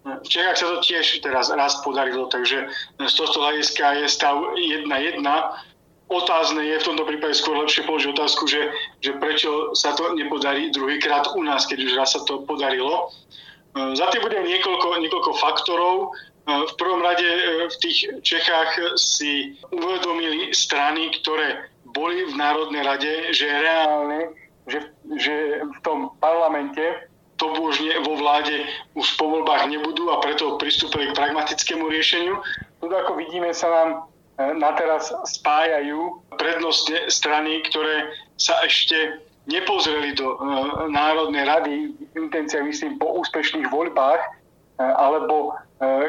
v 0.00 0.24
Čechách 0.24 0.56
sa 0.56 0.64
to 0.64 0.80
tiež 0.80 1.20
teraz 1.20 1.52
raz 1.52 1.76
podarilo, 1.84 2.24
takže 2.32 2.72
z 2.96 3.12
tohto 3.12 3.44
hľadiska 3.44 4.00
je 4.00 4.08
stav 4.08 4.32
1-1. 4.56 5.20
Otázne 6.10 6.66
je 6.66 6.82
v 6.82 6.86
tomto 6.90 7.06
prípade 7.06 7.38
skôr 7.38 7.54
lepšie 7.54 7.86
položiť 7.86 8.10
otázku, 8.10 8.50
že, 8.50 8.74
že 8.98 9.14
prečo 9.22 9.78
sa 9.78 9.94
to 9.94 10.10
nepodarí 10.18 10.74
druhýkrát 10.74 11.30
u 11.38 11.42
nás, 11.46 11.70
keď 11.70 11.86
už 11.86 11.92
raz 11.94 12.18
sa 12.18 12.26
to 12.26 12.42
podarilo. 12.42 13.14
E, 13.78 13.94
za 13.94 14.10
tým 14.10 14.26
bude 14.26 14.42
niekoľko, 14.42 15.06
niekoľko 15.06 15.32
faktorov. 15.38 15.94
E, 16.02 16.06
v 16.66 16.72
prvom 16.74 16.98
rade 17.06 17.22
e, 17.22 17.70
v 17.70 17.76
tých 17.78 18.10
Čechách 18.26 18.98
si 18.98 19.54
uvedomili 19.70 20.50
strany, 20.50 21.14
ktoré 21.22 21.70
boli 21.94 22.26
v 22.26 22.34
Národnej 22.34 22.82
rade, 22.82 23.12
že 23.30 23.46
reálne, 23.46 24.34
že, 24.66 24.90
že 25.14 25.62
v 25.62 25.78
tom 25.86 26.10
parlamente 26.18 27.06
tobožne 27.38 28.02
vo 28.02 28.18
vláde 28.18 28.66
už 28.98 29.14
po 29.14 29.30
voľbách 29.30 29.70
nebudú 29.70 30.10
a 30.10 30.18
preto 30.18 30.58
pristúpili 30.58 31.14
k 31.14 31.16
pragmatickému 31.16 31.86
riešeniu. 31.86 32.34
Tu 32.82 32.90
ako 32.90 33.14
vidíme 33.14 33.54
sa 33.54 33.70
nám 33.70 34.10
na 34.56 34.70
teraz 34.72 35.12
spájajú 35.12 36.24
prednostne 36.40 37.12
strany, 37.12 37.60
ktoré 37.68 38.08
sa 38.40 38.56
ešte 38.64 39.20
nepozreli 39.48 40.16
do 40.16 40.36
Národnej 40.88 41.44
rady, 41.44 41.74
intencia 42.16 42.64
myslím 42.64 42.96
po 42.96 43.20
úspešných 43.20 43.68
voľbách, 43.68 44.20
alebo 44.80 45.56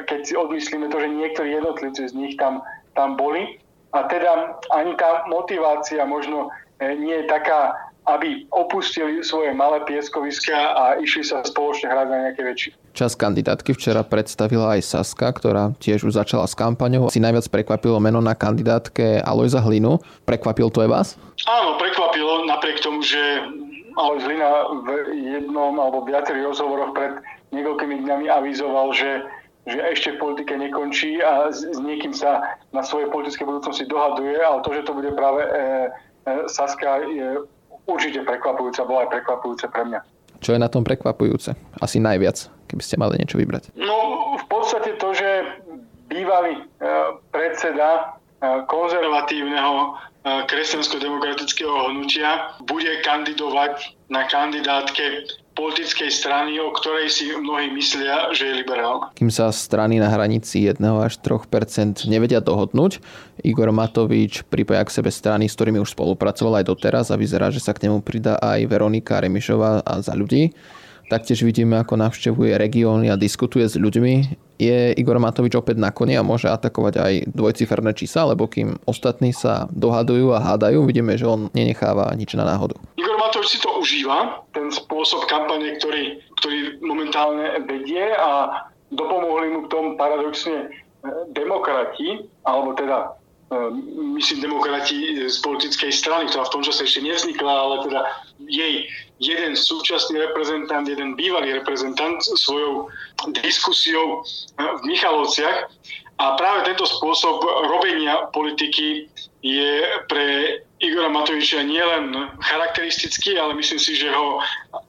keď 0.08 0.20
si 0.24 0.34
odmyslíme 0.36 0.88
to, 0.88 1.00
že 1.00 1.12
niektorí 1.12 1.50
jednotlivci 1.56 2.08
z 2.08 2.14
nich 2.16 2.34
tam, 2.40 2.64
tam 2.96 3.20
boli. 3.20 3.60
A 3.92 4.08
teda 4.08 4.56
ani 4.72 4.96
tá 4.96 5.28
motivácia 5.28 6.08
možno 6.08 6.48
nie 6.80 7.24
je 7.24 7.26
taká 7.28 7.91
aby 8.10 8.50
opustili 8.50 9.22
svoje 9.22 9.54
malé 9.54 9.86
pieskoviska 9.86 10.58
a 10.58 10.84
išli 10.98 11.22
sa 11.22 11.46
spoločne 11.46 11.86
hrať 11.86 12.08
na 12.10 12.18
nejaké 12.30 12.42
väčšie. 12.42 12.72
Čas 12.98 13.14
kandidátky 13.14 13.78
včera 13.78 14.02
predstavila 14.02 14.76
aj 14.76 14.82
Saska, 14.84 15.30
ktorá 15.30 15.78
tiež 15.78 16.10
už 16.10 16.18
začala 16.18 16.50
s 16.50 16.58
kampaňou. 16.58 17.14
Si 17.14 17.22
najviac 17.22 17.46
prekvapilo 17.48 18.02
meno 18.02 18.20
na 18.20 18.34
kandidátke 18.34 19.22
Alojza 19.22 19.62
Hlinu. 19.62 20.02
Prekvapil 20.26 20.74
to 20.74 20.82
aj 20.82 20.90
vás? 20.90 21.08
Áno, 21.46 21.78
prekvapilo, 21.78 22.50
napriek 22.50 22.82
tomu, 22.82 23.06
že 23.06 23.22
Alojz 23.96 24.24
Hlina 24.26 24.50
v 24.82 24.88
jednom 25.38 25.78
alebo 25.78 26.02
viacerých 26.02 26.52
rozhovoroch 26.52 26.98
pred 26.98 27.22
niekoľkými 27.54 28.02
dňami 28.02 28.26
avizoval, 28.28 28.98
že 28.98 29.24
že 29.62 29.78
ešte 29.78 30.18
v 30.18 30.22
politike 30.26 30.58
nekončí 30.58 31.22
a 31.22 31.54
s, 31.54 31.62
s 31.62 31.78
niekým 31.78 32.18
sa 32.18 32.58
na 32.74 32.82
svojej 32.82 33.14
politickej 33.14 33.46
budúcnosti 33.46 33.86
dohaduje, 33.86 34.34
ale 34.42 34.66
to, 34.66 34.74
že 34.74 34.90
to 34.90 34.98
bude 34.98 35.14
práve 35.14 35.46
e, 35.46 35.50
e, 35.54 35.60
Saska, 36.50 37.06
je 37.06 37.46
určite 37.94 38.24
prekvapujúce, 38.24 38.82
bolo 38.88 39.04
aj 39.04 39.10
prekvapujúce 39.12 39.66
pre 39.68 39.84
mňa. 39.88 40.00
Čo 40.42 40.58
je 40.58 40.60
na 40.60 40.72
tom 40.72 40.82
prekvapujúce? 40.82 41.54
Asi 41.78 42.02
najviac, 42.02 42.50
keby 42.66 42.82
ste 42.82 42.98
mali 42.98 43.22
niečo 43.22 43.38
vybrať. 43.38 43.78
No, 43.78 43.98
v 44.42 44.46
podstate 44.50 44.98
to, 44.98 45.14
že 45.14 45.30
bývalý 46.10 46.58
e, 46.58 46.64
predseda 47.30 47.90
e, 47.94 48.02
konzervatívneho 48.66 49.74
e, 49.78 49.90
kresťansko-demokratického 50.50 51.94
hnutia 51.94 52.58
bude 52.66 52.90
kandidovať 53.06 53.96
na 54.10 54.26
kandidátke 54.28 55.30
politickej 55.52 56.10
strany, 56.10 56.58
o 56.64 56.72
ktorej 56.72 57.12
si 57.12 57.28
mnohí 57.32 57.72
myslia, 57.76 58.32
že 58.32 58.48
je 58.48 58.54
liberálna. 58.64 59.12
Kým 59.14 59.28
sa 59.28 59.52
strany 59.52 60.00
na 60.00 60.08
hranici 60.08 60.64
1 60.64 60.80
až 60.80 61.20
3% 61.20 62.08
nevedia 62.08 62.40
dohodnúť, 62.40 63.04
Igor 63.44 63.70
Matovič 63.76 64.48
pripoja 64.48 64.86
k 64.88 64.96
sebe 65.02 65.12
strany, 65.12 65.52
s 65.52 65.56
ktorými 65.58 65.82
už 65.84 65.92
spolupracoval 65.94 66.62
aj 66.62 66.66
doteraz 66.72 67.06
a 67.12 67.20
vyzerá, 67.20 67.52
že 67.52 67.60
sa 67.60 67.76
k 67.76 67.90
nemu 67.90 68.00
pridá 68.02 68.40
aj 68.40 68.64
Veronika 68.70 69.20
Remišová 69.20 69.84
a 69.84 69.94
za 70.00 70.16
ľudí. 70.16 70.56
Taktiež 71.12 71.44
vidíme, 71.44 71.76
ako 71.76 72.00
navštevuje 72.00 72.56
regióny 72.56 73.12
a 73.12 73.20
diskutuje 73.20 73.68
s 73.68 73.76
ľuďmi. 73.76 74.32
Je 74.56 74.96
Igor 74.96 75.20
Matovič 75.20 75.60
opäť 75.60 75.76
na 75.76 75.92
koni 75.92 76.16
a 76.16 76.24
môže 76.24 76.48
atakovať 76.48 76.94
aj 77.04 77.14
dvojciferné 77.36 77.92
čísla, 77.92 78.32
lebo 78.32 78.48
kým 78.48 78.80
ostatní 78.88 79.36
sa 79.36 79.68
dohadujú 79.76 80.32
a 80.32 80.40
hádajú, 80.40 80.88
vidíme, 80.88 81.20
že 81.20 81.28
on 81.28 81.52
nenecháva 81.52 82.16
nič 82.16 82.32
na 82.40 82.48
náhodu. 82.48 82.80
Igor 82.96 83.20
Matovič 83.20 83.52
si 83.52 83.60
to 83.60 83.76
užíva, 83.76 84.40
ten 84.56 84.72
spôsob 84.72 85.28
kampane, 85.28 85.76
ktorý, 85.84 86.24
ktorý 86.40 86.80
momentálne 86.80 87.60
vedie 87.68 88.16
a 88.16 88.64
dopomohli 88.96 89.52
mu 89.52 89.68
k 89.68 89.72
tomu 89.76 90.00
paradoxne 90.00 90.72
eh, 90.72 91.12
demokrati, 91.36 92.24
alebo 92.48 92.72
teda 92.80 93.20
Ehm, 93.52 94.16
myslím, 94.16 94.48
demokrati 94.48 95.28
z 95.28 95.38
politickej 95.44 95.92
strany, 95.92 96.32
ktorá 96.32 96.48
v 96.48 96.54
tom 96.56 96.64
čase 96.64 96.88
ešte 96.88 97.04
nevznikla, 97.04 97.52
ale 97.52 97.76
teda 97.84 98.00
jej 98.52 98.92
jeden 99.24 99.56
súčasný 99.56 100.20
reprezentant, 100.20 100.84
jeden 100.84 101.16
bývalý 101.16 101.56
reprezentant 101.56 102.20
svojou 102.20 102.92
diskusiou 103.40 104.22
eh, 104.22 104.68
v 104.78 104.82
Michalovciach. 104.92 105.72
A 106.22 106.38
práve 106.38 106.70
tento 106.70 106.86
spôsob 106.86 107.42
robenia 107.66 108.30
politiky 108.30 109.10
je 109.42 109.74
pre 110.06 110.62
Igora 110.78 111.10
Matoviča 111.10 111.66
nielen 111.66 112.14
charakteristický, 112.46 113.42
ale 113.42 113.58
myslím 113.58 113.82
si, 113.82 113.98
že 113.98 114.14
ho 114.14 114.38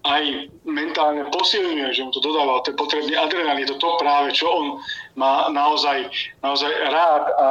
aj 0.05 0.53
mentálne 0.69 1.25
posilňuje, 1.33 1.89
že 1.97 2.05
mu 2.05 2.13
to 2.13 2.21
dodáva 2.21 2.61
ten 2.69 2.77
potrebný 2.77 3.17
adrenalín. 3.17 3.65
Je 3.65 3.73
to 3.73 3.81
to 3.81 3.89
práve, 3.97 4.37
čo 4.37 4.45
on 4.45 4.67
má 5.17 5.49
naozaj, 5.49 6.05
naozaj 6.45 6.69
rád. 6.93 7.25
A 7.41 7.47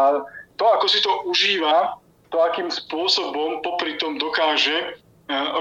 to, 0.62 0.66
ako 0.78 0.86
si 0.86 1.02
to 1.02 1.10
užíva, 1.26 1.98
to, 2.30 2.38
akým 2.38 2.70
spôsobom 2.70 3.66
popri 3.66 3.98
tom 3.98 4.22
dokáže 4.22 5.02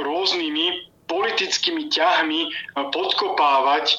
rôznymi 0.04 0.90
politickými 1.10 1.90
ťahmi 1.90 2.40
e, 2.46 2.48
podkopávať 2.94 3.86
e, 3.90 3.96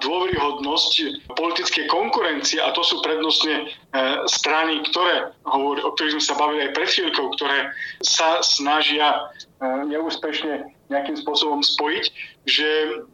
dôveryhodnosť 0.00 0.92
politickej 1.32 1.88
konkurencie 1.88 2.60
a 2.60 2.72
to 2.76 2.84
sú 2.84 3.00
prednostne 3.00 3.72
strany, 4.30 4.86
ktoré, 4.92 5.34
o 5.50 5.90
ktorých 5.96 6.20
sme 6.20 6.24
sa 6.30 6.38
bavili 6.38 6.68
aj 6.68 6.74
pred 6.78 6.88
chvíľkou, 6.94 7.26
ktoré 7.34 7.74
sa 8.04 8.38
snažia 8.44 9.34
neúspešne 9.60 10.78
nejakým 10.90 11.16
spôsobom 11.18 11.62
spojiť, 11.62 12.04
že 12.50 12.68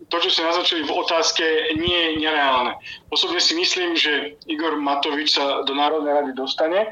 to, 0.09 0.16
čo 0.16 0.29
ste 0.33 0.49
naznačili 0.49 0.83
v 0.88 0.97
otázke, 0.97 1.45
nie 1.77 1.92
je 1.92 2.11
nereálne. 2.25 2.73
Osobne 3.12 3.38
si 3.38 3.53
myslím, 3.53 3.92
že 3.92 4.40
Igor 4.49 4.81
Matovič 4.81 5.37
sa 5.37 5.62
do 5.66 5.73
Národnej 5.77 6.16
rady 6.16 6.33
dostane, 6.33 6.88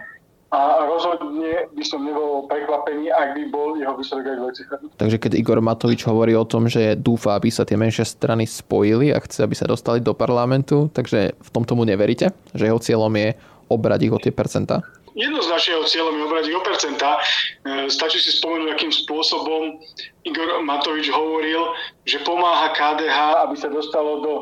a 0.55 0.87
rozhodne 0.87 1.67
by 1.75 1.85
som 1.85 2.07
nebol 2.07 2.47
prekvapený, 2.47 3.11
ak 3.11 3.35
by 3.35 3.43
bol 3.51 3.75
jeho 3.75 3.99
výsledok 3.99 4.27
aj 4.31 4.37
dvojciferný. 4.39 4.87
Takže 4.95 5.17
keď 5.19 5.33
Igor 5.35 5.59
Matovič 5.59 6.07
hovorí 6.07 6.39
o 6.39 6.47
tom, 6.47 6.71
že 6.71 6.95
dúfa, 6.95 7.35
aby 7.35 7.51
sa 7.51 7.67
tie 7.67 7.75
menšie 7.75 8.07
strany 8.07 8.47
spojili 8.47 9.11
a 9.11 9.19
chce, 9.19 9.43
aby 9.43 9.59
sa 9.59 9.67
dostali 9.67 9.99
do 9.99 10.15
parlamentu, 10.15 10.87
takže 10.95 11.35
v 11.35 11.51
tom 11.51 11.67
tomu 11.67 11.83
neveríte? 11.83 12.31
Že 12.55 12.71
jeho 12.71 12.81
cieľom 12.81 13.13
je 13.19 13.29
obrať 13.67 14.01
ich 14.07 14.15
o 14.15 14.23
tie 14.23 14.31
percentá? 14.31 14.87
Jednoznačne 15.15 15.79
jeho 15.79 15.87
cieľom 15.87 16.15
je 16.15 16.23
obrať 16.27 16.45
ich 16.51 16.59
o 16.59 16.63
percentá. 16.67 17.11
E, 17.19 17.87
stačí 17.87 18.19
si 18.19 18.35
spomenúť, 18.35 18.75
akým 18.75 18.91
spôsobom 18.91 19.79
Igor 20.27 20.63
Matovič 20.67 21.07
hovoril, 21.11 21.71
že 22.03 22.23
pomáha 22.27 22.75
KDH, 22.75 23.47
aby 23.47 23.55
sa 23.55 23.71
dostalo 23.71 24.23
do 24.23 24.33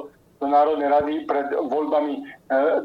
do 0.42 0.50
Národnej 0.50 0.90
rady 0.90 1.14
pred 1.30 1.54
voľbami 1.54 2.26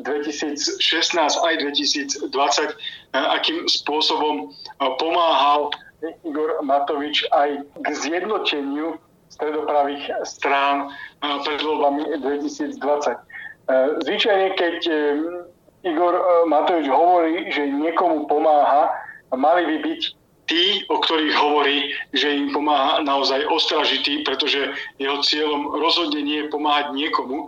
2016 0.06 0.78
eh, 0.78 1.48
aj 1.50 1.54
2020, 1.66 2.30
eh, 2.30 2.74
akým 3.18 3.66
spôsobom 3.66 4.54
eh, 4.54 4.90
pomáhal 5.02 5.74
Igor 6.22 6.62
Matovič 6.62 7.26
aj 7.34 7.66
k 7.82 7.88
zjednoteniu 8.06 9.02
stredopravých 9.34 10.22
strán 10.30 10.94
pred 11.42 11.58
voľbami 11.58 12.22
2020. 12.22 12.78
Zvyčajne, 14.06 14.54
keď 14.54 14.78
Igor 15.82 16.14
Matovič 16.46 16.86
hovorí, 16.86 17.50
že 17.50 17.66
niekomu 17.66 18.30
pomáha, 18.30 18.94
mali 19.34 19.66
by 19.66 19.78
byť 19.90 20.02
tí, 20.48 20.88
o 20.88 20.98
ktorých 20.98 21.36
hovorí, 21.36 21.92
že 22.16 22.32
im 22.32 22.50
pomáha 22.56 23.04
naozaj 23.04 23.46
ostražitý, 23.52 24.24
pretože 24.24 24.74
jeho 24.98 25.20
cieľom 25.22 25.78
rozhodne 25.78 26.24
nie 26.24 26.48
je 26.48 26.52
pomáhať 26.52 26.96
niekomu. 26.96 27.48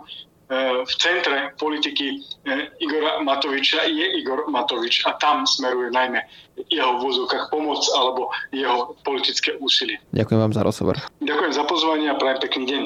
v 0.84 0.92
centre 1.00 1.56
politiky 1.56 2.20
e, 2.44 2.68
Igora 2.84 3.24
Matoviča 3.24 3.88
je 3.88 4.06
Igor 4.20 4.46
Matovič 4.52 5.02
a 5.08 5.16
tam 5.16 5.48
smeruje 5.48 5.90
najmä 5.90 6.20
jeho 6.68 7.00
v 7.00 7.08
vozovkách 7.08 7.48
pomoc 7.48 7.80
alebo 7.96 8.28
jeho 8.52 8.94
politické 9.02 9.56
úsilie. 9.58 9.98
Ďakujem 10.12 10.40
vám 10.40 10.52
za 10.52 10.62
rozhovor. 10.62 10.96
Ďakujem 11.24 11.52
za 11.56 11.64
pozvanie 11.64 12.06
a 12.12 12.14
prajem 12.20 12.38
pekný 12.44 12.64
deň. 12.68 12.82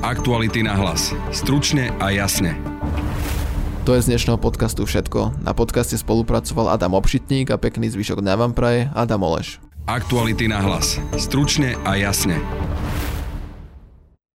Aktuality 0.00 0.66
na 0.66 0.74
hlas. 0.74 1.14
Stručne 1.30 1.94
a 2.02 2.10
jasne. 2.10 2.79
To 3.88 3.96
je 3.96 4.04
z 4.04 4.12
dnešného 4.12 4.36
podcastu 4.36 4.84
všetko. 4.84 5.40
Na 5.40 5.56
podcaste 5.56 5.96
spolupracoval 5.96 6.68
Adam 6.68 6.92
Obšitník 7.00 7.48
a 7.48 7.56
pekný 7.56 7.88
zvyšok 7.88 8.20
dňa 8.20 8.34
vám 8.36 8.52
praje 8.52 8.92
Adam 8.92 9.24
Oleš. 9.24 9.56
Aktuality 9.88 10.52
na 10.52 10.60
hlas. 10.60 11.00
Stručne 11.16 11.80
a 11.88 11.96
jasne. 11.96 12.36